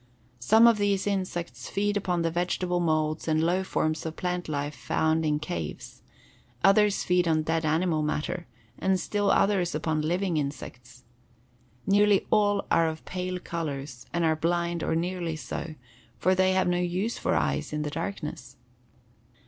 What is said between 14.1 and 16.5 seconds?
and are blind or nearly so, for